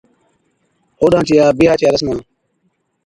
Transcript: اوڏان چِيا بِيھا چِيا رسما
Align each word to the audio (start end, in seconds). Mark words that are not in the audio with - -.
اوڏان 1.01 1.23
چِيا 1.27 1.43
بِيھا 1.57 1.73
چِيا 1.79 1.89
رسما 1.93 2.13